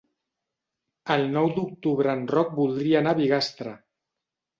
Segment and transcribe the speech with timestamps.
[1.15, 3.75] El nou d'octubre en Roc voldria anar a Bigastre.